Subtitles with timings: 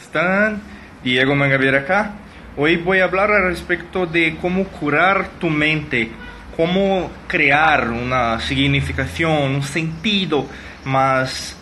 [0.00, 0.60] están?
[1.04, 2.12] Diego Mangavier acá.
[2.56, 6.10] Hoy voy a hablar al respecto de cómo curar tu mente,
[6.56, 10.46] cómo crear una significación, un sentido
[10.84, 11.56] más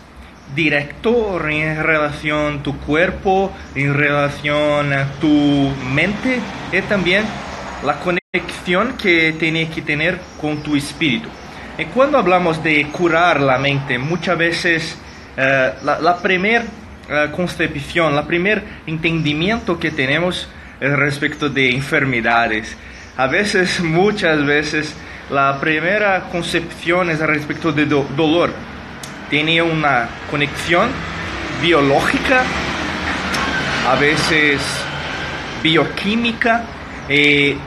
[0.55, 6.39] directo en relación a tu cuerpo, en relación a tu mente
[6.71, 7.23] y también
[7.85, 11.29] la conexión que tiene que tener con tu espíritu.
[11.77, 14.97] Y cuando hablamos de curar la mente, muchas veces
[15.37, 16.65] eh, la, la primera
[17.31, 20.47] concepción, el primer entendimiento que tenemos
[20.79, 22.75] es respecto de enfermedades.
[23.17, 24.95] A veces, muchas veces,
[25.29, 28.51] la primera concepción es respecto de do dolor.
[29.29, 30.89] Tiene una conexión
[31.61, 32.43] biológica,
[33.87, 34.61] a veces
[35.61, 36.63] bioquímica.
[37.07, 37.57] Eh,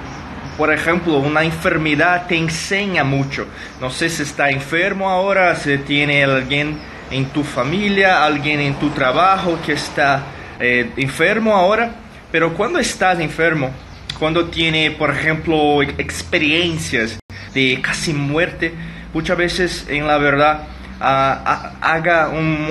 [0.57, 3.47] por ejemplo, una enfermedad te enseña mucho.
[3.81, 6.79] No sé si está enfermo ahora, si tiene alguien
[7.13, 10.23] en tu familia, alguien en tu trabajo que está
[10.59, 11.93] eh, enfermo ahora,
[12.31, 13.71] pero cuando estás enfermo,
[14.19, 17.19] cuando tiene, por ejemplo, experiencias
[17.55, 18.73] de casi muerte,
[19.13, 20.63] muchas veces en la verdad
[21.01, 22.69] uh, haga un,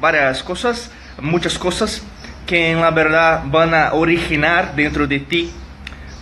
[0.00, 2.02] varias cosas, muchas cosas
[2.46, 5.52] que en la verdad van a originar dentro de ti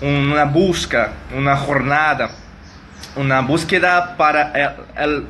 [0.02, 2.30] una busca, una jornada
[3.16, 4.76] una búsqueda para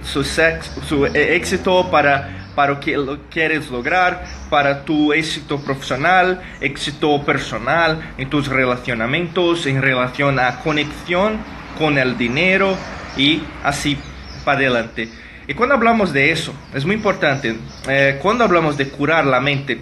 [0.02, 8.14] su, su, éxito, para, para lo que quieres lograr, para tu éxito profesional, éxito personal,
[8.18, 11.38] en tus relacionamientos, en relación a conexión
[11.78, 12.76] con el dinero
[13.16, 13.96] y así
[14.44, 15.08] para adelante.
[15.48, 17.56] Y cuando hablamos de eso, es muy importante,
[17.88, 19.78] eh, cuando hablamos de curar la mente,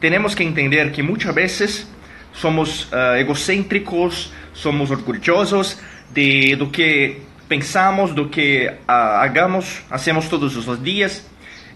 [0.00, 1.88] tenemos que entender que muchas veces
[2.32, 5.78] somos uh, egocéntricos, somos orgullosos
[6.10, 11.26] de lo que pensamos, do que uh, hagamos, hacemos todos os dias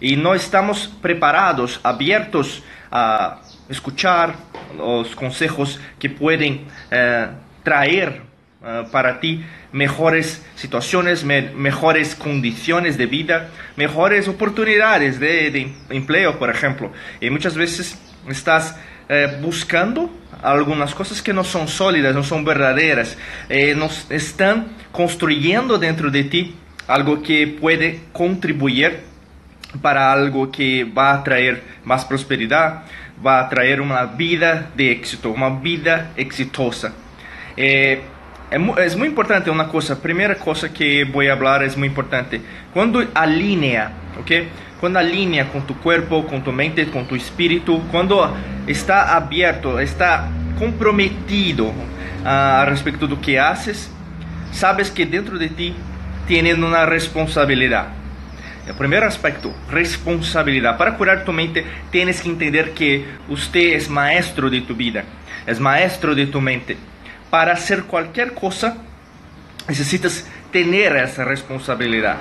[0.00, 3.39] e não estamos preparados, abertos a
[3.70, 4.34] escuchar
[4.78, 8.20] os consejos que podem uh, traer
[8.61, 16.39] uh, para ti mejores situaciones, me mejores condiciones de vida, mejores oportunidades de, de empleo,
[16.39, 16.92] por ejemplo.
[17.20, 18.77] Y muchas veces estás
[19.12, 20.11] eh, buscando
[20.42, 23.18] algunas cosas que no son sólidas, no son verdaderas,
[23.50, 26.55] eh, nos están construyendo dentro de ti
[26.89, 29.01] algo que puede contribuir
[29.83, 32.84] para algo que va a traer más prosperidad,
[33.24, 36.95] va a traer una vida de éxito, una vida exitosa.
[37.55, 38.01] Eh,
[38.78, 42.40] es muy importante una cosa, primera cosa que voy a hablar es muy importante.
[42.72, 44.30] Cuando alinea, ¿ok?
[44.83, 48.35] Cuando alinea con tu cuerpo, con tu mente, con tu espíritu, cuando
[48.67, 50.29] está abierto, está
[50.59, 53.89] comprometido uh, respecto do que haces,
[54.51, 55.73] sabes que dentro de ti
[56.27, 57.91] tienes una responsabilidad.
[58.67, 60.77] El primer aspecto, responsabilidad.
[60.77, 65.05] Para curar tu mente, tienes que entender que usted es maestro de tu vida,
[65.47, 66.77] es maestro de tu mente.
[67.31, 68.79] Para hacer cualquier cosa,
[69.69, 72.17] necesitas tener esa responsabilidad.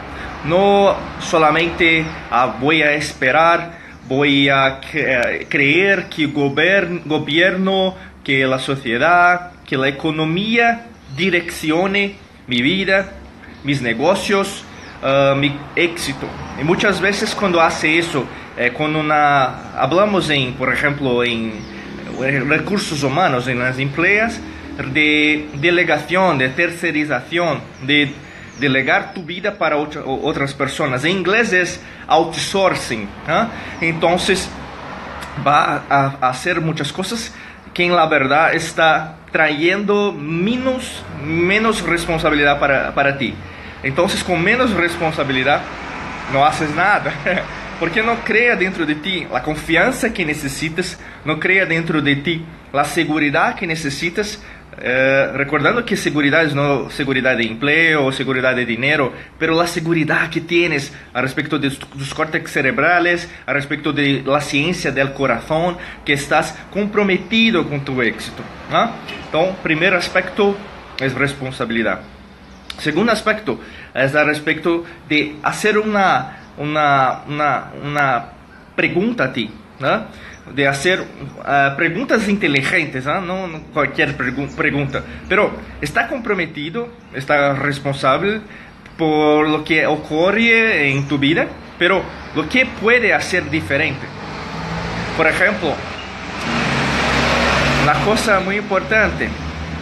[0.45, 3.77] No solamente ah, voy a esperar,
[4.07, 12.15] voy a creer que el gobierno, que la sociedad, que la economía direccione
[12.47, 13.11] mi vida,
[13.63, 14.63] mis negocios,
[15.03, 16.27] uh, mi éxito.
[16.59, 18.25] Y muchas veces cuando hace eso,
[18.57, 21.53] eh, cuando una, hablamos en, por ejemplo, en
[22.49, 24.41] recursos humanos, en las empleas,
[24.93, 28.13] de delegación, de tercerización, de
[28.59, 31.03] delegar tu vida para otra, otras personas.
[31.03, 33.07] En inglés es outsourcing.
[33.27, 33.45] ¿eh?
[33.81, 34.49] Entonces
[35.45, 37.33] va a hacer muchas cosas
[37.73, 43.33] que en la verdad está trayendo menos, menos responsabilidad para, para ti.
[43.83, 45.61] Entonces con menos responsabilidad
[46.31, 47.13] no haces nada.
[47.79, 52.45] Porque no crea dentro de ti la confianza que necesitas, no crea dentro de ti
[52.71, 54.39] la seguridad que necesitas
[54.77, 60.29] eh, recordando que seguridad no seguridad de empleo o seguridad de dinero, pero la seguridad
[60.29, 65.77] que tienes a respecto de tus córtex cerebrales, a respecto de la ciencia del corazón,
[66.05, 68.43] que estás comprometido con tu éxito.
[68.71, 68.91] ¿no?
[69.25, 70.55] Entonces, primer aspecto
[70.99, 72.01] es responsabilidad.
[72.77, 73.59] Segundo aspecto
[73.93, 78.25] es a respecto de hacer una, una, una, una
[78.75, 79.51] pregunta a ti.
[79.79, 80.05] ¿no?
[80.53, 83.21] De hacer uh, preguntas inteligentes, ¿eh?
[83.25, 85.51] no, cualquier pregu pregunta, pero
[85.81, 88.41] está comprometido, está responsable
[88.97, 91.47] por lo que ocurre en tu vida,
[91.79, 92.03] pero
[92.35, 94.05] lo que puede hacer diferente.
[95.17, 95.73] Por ejemplo,
[97.83, 99.29] una cosa muy importante,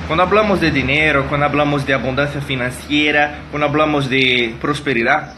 [0.08, 5.34] cuando hablamos de dinero, cuando hablamos de abundancia financiera, cuando hablamos de prosperidad,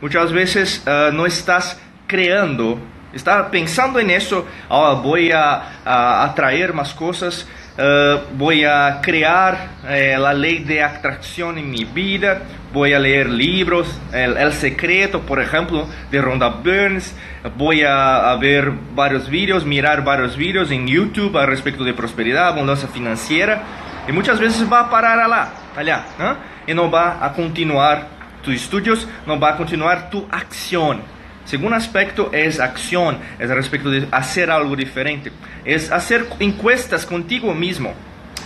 [0.00, 2.78] muchas veces uh, no estás creando
[3.12, 9.68] Está pensando en eso, ahora voy a, a atraer más cosas, uh, voy a crear
[9.86, 12.42] eh, la ley de atracción en mi vida,
[12.72, 17.14] voy a leer libros, El, Secreto, por ejemplo, de Rhonda Burns,
[17.56, 22.48] voy a, a, ver varios vídeos, mirar varios vídeos en YouTube al respecto de prosperidad,
[22.48, 23.62] abundancia financiera,
[24.08, 26.36] y muchas veces va a parar allá, allá ¿no?
[26.66, 28.08] y no va a continuar
[28.42, 31.02] tus estudios, no va a continuar tu acción.
[31.44, 35.32] Segundo aspecto es acción, es respecto de hacer algo diferente,
[35.64, 37.94] es hacer encuestas contigo mismo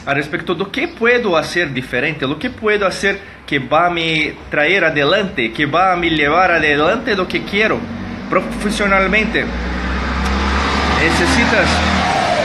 [0.06, 4.34] a respecto de qué puedo hacer diferente, lo que puedo hacer que va a me
[4.50, 7.78] traer adelante, que va a me llevar adelante lo que quiero
[8.30, 9.44] profesionalmente.
[11.02, 11.68] Necesitas,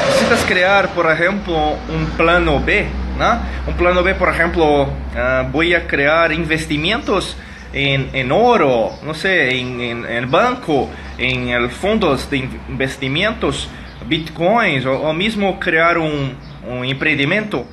[0.07, 2.87] necesitas crear, por ejemplo, un plano B,
[3.17, 3.39] ¿no?
[3.67, 7.37] Un plano B, por ejemplo, uh, voy a crear investimentos
[7.73, 12.37] en, en oro, no sé, en, el banco, en el fondos de
[12.69, 13.69] investimentos,
[14.07, 16.35] bitcoins, o, mismo crear un,
[16.67, 17.65] un, emprendimiento,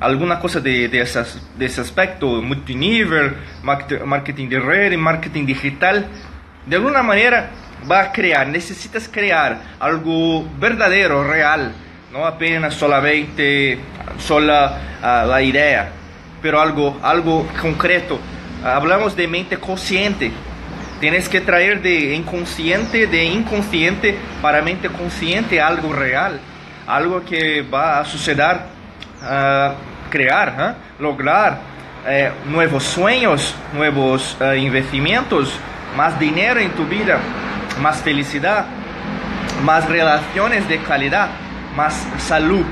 [0.00, 6.06] alguna cosa de, de, esas, de ese aspecto, multinivel, marketing de red, marketing digital,
[6.66, 7.50] de alguna manera
[7.90, 11.72] va a crear, necesitas crear algo verdadero, real,
[12.12, 13.78] no apenas solamente
[14.18, 15.90] sola uh, la idea,
[16.42, 18.18] pero algo, algo concreto
[18.64, 20.32] hablamos de mente consciente.
[21.00, 26.40] Tienes que traer de inconsciente, de inconsciente para mente consciente algo real,
[26.86, 28.56] algo que va a suceder,
[29.22, 29.74] uh,
[30.10, 31.02] crear, ¿eh?
[31.02, 31.60] lograr
[32.06, 37.18] eh, nuevos sueños, nuevos uh, más dinero en tu vida,
[37.80, 38.66] más felicidad,
[39.64, 41.28] más relaciones de calidad,
[41.76, 42.64] más salud.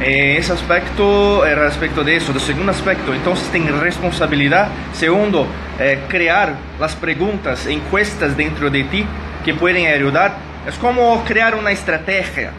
[0.00, 2.32] Eh, ese aspecto, el respecto de eso.
[2.32, 4.68] El segundo aspecto, entonces, tiene responsabilidad.
[4.92, 5.46] Segundo,
[5.78, 9.04] eh, crear las preguntas, encuestas dentro de ti
[9.44, 10.36] que pueden ayudar.
[10.66, 12.52] Es como crear una estrategia.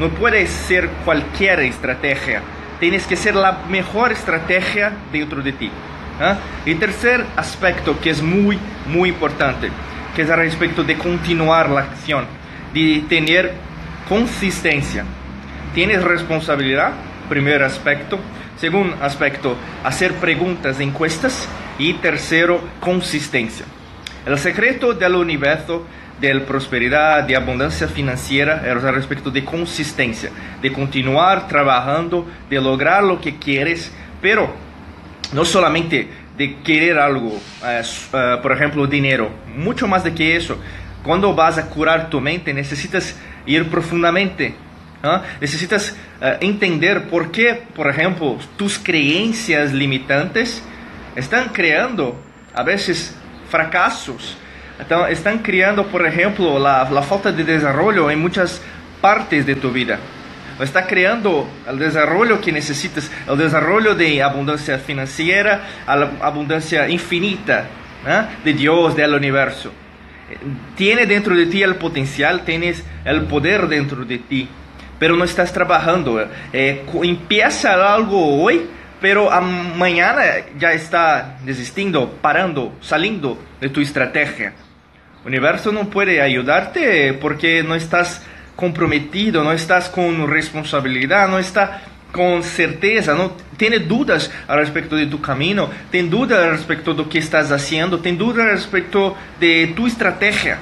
[0.00, 2.40] No puede ser cualquier estrategia.
[2.80, 5.70] Tienes que ser la mejor estrategia dentro de ti.
[6.20, 6.34] ¿eh?
[6.66, 9.70] Y tercer aspecto que es muy, muy importante,
[10.14, 12.26] que es respecto de continuar la acción,
[12.72, 13.54] de tener
[14.08, 15.04] consistencia.
[15.74, 16.92] Tienes responsabilidad,
[17.28, 18.18] primer aspecto.
[18.56, 21.48] Segundo aspecto, hacer preguntas, encuestas.
[21.78, 23.64] Y tercero, consistencia.
[24.26, 25.86] El secreto del universo
[26.20, 30.30] de prosperidad, de abundancia financiera, es al respecto de consistencia,
[30.60, 34.52] de continuar trabajando, de lograr lo que quieres, pero
[35.32, 40.58] no solamente de querer algo, uh, uh, por ejemplo, dinero, mucho más de que eso.
[41.04, 43.16] Cuando vas a curar tu mente, necesitas
[43.46, 44.54] ir profundamente
[45.02, 45.22] ¿Ah?
[45.40, 50.62] Necesitas uh, entender por qué, por ejemplo, tus creencias limitantes
[51.14, 52.20] están creando
[52.54, 53.14] a veces
[53.48, 54.36] fracasos.
[54.80, 58.60] Então, están creando, por ejemplo, la, la falta de desarrollo en muchas
[59.00, 59.98] partes de tu vida.
[60.60, 67.66] Está creando el desarrollo que necesitas, el desarrollo de abundancia financiera, la abundancia infinita
[68.04, 68.22] ¿eh?
[68.44, 69.72] de Dios, del universo.
[70.76, 74.48] Tiene dentro de ti el potencial, tienes el poder dentro de ti
[74.98, 76.26] pero no estás trabajando.
[76.52, 78.66] Eh, empieza algo hoy,
[79.00, 79.30] pero
[79.76, 80.22] mañana
[80.58, 84.52] ya está desistiendo, parando, saliendo de tu estrategia.
[85.24, 88.22] El universo no puede ayudarte porque no estás
[88.56, 95.06] comprometido, no estás con responsabilidad, no está con certeza, no tiene dudas al respecto de
[95.06, 99.16] tu camino, tiene dudas al respecto de lo que estás haciendo, tiene dudas al respecto
[99.38, 100.58] de tu estrategia.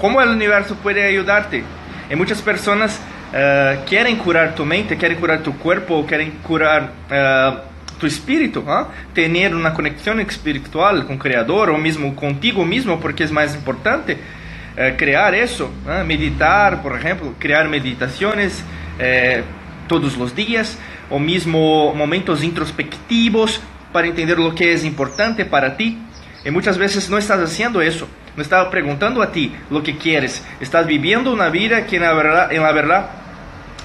[0.00, 1.64] ¿Cómo el universo puede ayudarte?
[2.08, 3.00] Hay muchas personas
[3.32, 7.60] uh, querem curar tu mente, querem curar tu corpo, querem curar uh,
[7.98, 8.88] tu espírito, ¿ah?
[9.14, 14.12] ter uma conexão espiritual com o Criador ou mesmo contigo mesmo, porque é mais importante
[14.12, 16.04] uh, criar isso, ¿ah?
[16.04, 18.62] meditar, por exemplo, criar meditações
[18.98, 19.42] eh,
[19.86, 20.78] todos os dias,
[21.10, 23.60] ou mesmo momentos introspectivos
[23.92, 25.98] para entender o que é importante para ti.
[26.46, 30.44] E muitas vezes não estás fazendo isso, não estás perguntando a ti o que quieres,
[30.60, 33.06] estás vivendo uma vida que na verdade, na verdade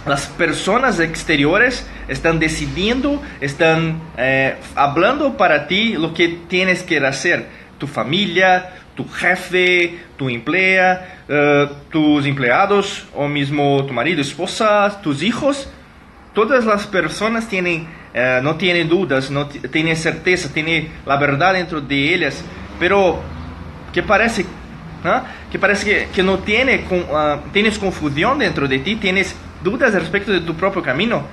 [0.05, 7.47] las personas exteriores están decidiendo, están eh, hablando para ti lo que tienes que hacer.
[7.79, 15.23] Tu familia, tu jefe, tu emplea, eh, tus empleados, o mismo tu marido, esposa, tus
[15.23, 15.67] hijos.
[16.33, 21.79] Todas las personas tienen, eh, no tienen dudas, no tienen certeza, tienen la verdad dentro
[21.79, 22.43] de ellas,
[22.79, 23.21] pero
[23.93, 24.45] que parece,
[25.51, 30.55] que parece que, que no tiene, uh, dentro de ti, tienes dudas respecto de tu
[30.55, 31.23] propio camino.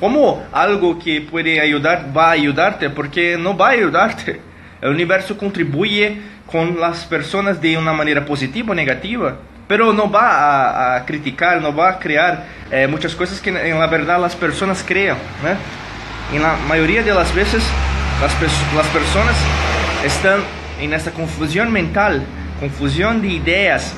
[0.00, 2.88] ¿Cómo algo que puede ayudar va a ayudarte?
[2.90, 4.40] Porque no va a ayudarte.
[4.80, 9.36] El universo contribuye con las personas de una manera positiva o negativa.
[9.66, 12.88] pero no va a, a criticar, no va a crear eh,
[13.42, 15.18] que en la verdad las personas crean.
[15.42, 15.87] ¿no?
[16.32, 17.62] En la mayoría de las veces
[18.20, 18.34] las,
[18.74, 19.36] las personas
[20.04, 20.40] están
[20.80, 22.22] en esa confusión mental,
[22.60, 23.94] confusión de ideas,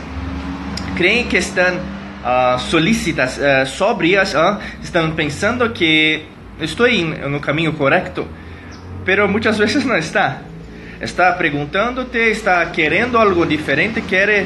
[0.96, 6.26] creen que están uh, solícitas, uh, sobrias, uh, están pensando que
[6.60, 8.28] estoy en, en el camino correcto,
[9.04, 10.42] pero muchas veces no está.
[11.00, 14.44] Está preguntándote, está queriendo algo diferente, quiere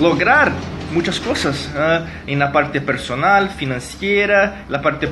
[0.00, 0.52] lograr
[0.92, 1.70] muchas cosas
[2.26, 5.08] en la parte personal, financiera, la parte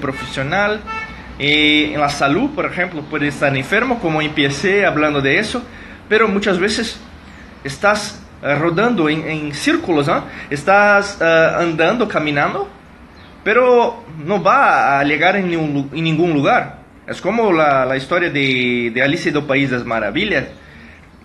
[1.41, 1.95] profesional.
[1.95, 5.63] en la salud, por ejemplo, puedes estar enfermo, como empecé hablando de eso,
[6.09, 7.01] pero muchas veces
[7.65, 10.25] estás uh, rodando em, em, círculos, ¿no?
[10.51, 12.69] estás uh, andando, caminando,
[13.43, 16.79] pero não vai a em nenhum, em nenhum lugar.
[17.07, 20.45] É como a história de, de Alice do País das Maravilhas,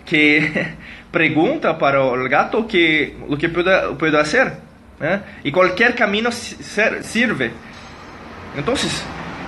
[0.04, 0.50] que
[1.12, 3.70] pergunta para o gato que o que pode,
[4.12, 4.52] fazer,
[5.44, 7.52] e qualquer caminho serve.
[8.56, 8.74] Então,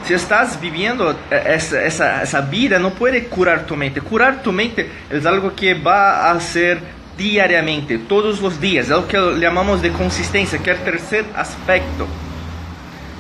[0.07, 4.01] se estás viviendo esa, esa, esa, vida, no puede curar tu mente.
[4.01, 6.79] Curar tu mente es algo que va a hacer
[7.17, 8.87] diariamente, todos los días.
[8.87, 12.07] Es lo que llamamos de consistencia, que es el tercer aspecto.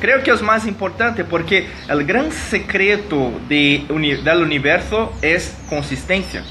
[0.00, 3.84] Creo que es más importante porque el gran secreto de,
[4.24, 6.44] del universo es consistencia.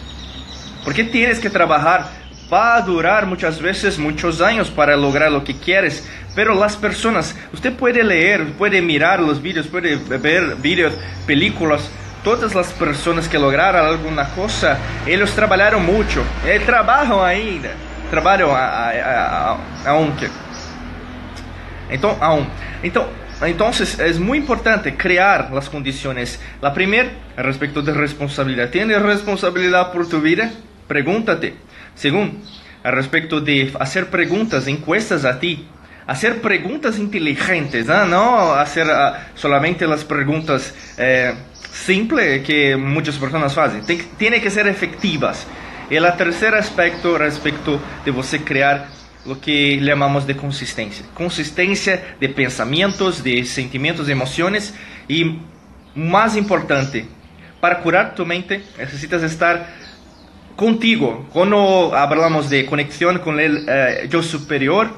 [0.84, 2.17] Porque tienes que trabajar
[2.52, 7.36] va a durar muchas veces muchos años para lograr lo que quieres, pero las personas,
[7.54, 10.94] usted puede leer, puede mirar los vídeos, puede ver vídeos,
[11.26, 11.90] películas,
[12.24, 17.70] todas las personas que lograron alguna cosa, ellos trabajaron mucho, eh, trabajan ainda,
[18.10, 19.58] trabajan
[22.20, 22.48] aún.
[23.42, 26.40] Entonces es muy importante crear las condiciones.
[26.62, 28.70] La primera, respecto de responsabilidad.
[28.70, 30.52] ¿Tienes responsabilidad por tu vida?
[30.88, 31.67] Pregúntate.
[31.98, 32.44] Según,
[32.84, 35.68] al respecto de hacer preguntas, encuestas a ti,
[36.06, 38.06] hacer preguntas inteligentes, ¿no?
[38.06, 41.34] no hacer uh, solamente las preguntas eh,
[41.72, 43.82] simples que muchas personas hacen.
[44.18, 45.46] Tiene que ser efectivas.
[45.90, 48.88] Y el tercer aspecto respecto de você crear
[49.26, 51.06] lo que llamamos de consistencia.
[51.14, 54.74] Consistencia de pensamientos, de sentimientos, de emociones
[55.08, 55.40] y
[55.96, 57.06] más importante,
[57.60, 59.68] para curar tu mente necesitas estar
[60.58, 61.26] contigo.
[61.32, 64.90] Cuando hablamos de conexión con el uh, yo superior,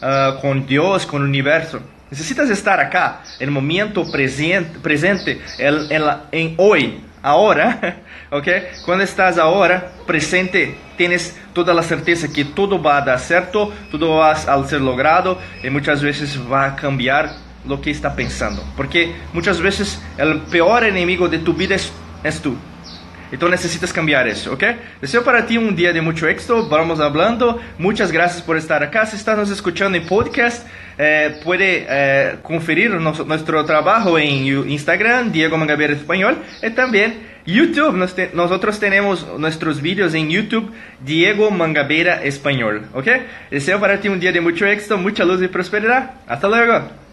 [0.00, 6.54] uh, con Dios, con el universo, necesitas estar acá, en el momento presente, presente en,
[6.58, 7.96] hoy, ahora,
[8.30, 8.46] ¿ok?
[8.84, 14.18] Cuando estás ahora presente, tienes toda la certeza que todo va a dar cierto, todo
[14.18, 17.30] va a ser logrado y muchas veces va a cambiar
[17.66, 18.62] lo que está pensando.
[18.76, 22.54] Porque muchas veces el peor enemigo de tu vida es tú.
[23.32, 24.76] Então necessitas cambiar isso, ¿ok?
[25.00, 26.68] Deseo para ti um dia de muito éxito.
[26.68, 27.60] Vamos hablando.
[27.78, 29.04] Muchas gracias por estar acá.
[29.06, 30.66] Si estás escuchando en podcast,
[30.98, 37.14] eh, puede eh, conferir nos, nuestro trabajo en Instagram, Diego Mangabeira Español, y también
[37.44, 37.96] YouTube.
[37.96, 43.08] Nos te, nosotros tenemos nuestros vídeos en YouTube, Diego Mangabeira Español, ¿ok?
[43.50, 46.12] Deseo para ti un día de mucho éxito, mucha luz y prosperidad.
[46.26, 47.05] Hasta luego.